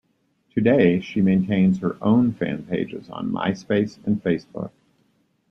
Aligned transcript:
Today, 0.55 0.99
she 0.99 1.21
maintains 1.21 1.77
her 1.81 1.95
own 2.01 2.31
fan 2.33 2.63
pages 2.65 3.07
on 3.11 3.31
Myspace 3.31 3.99
and 4.03 4.19
Facebook. 4.23 4.71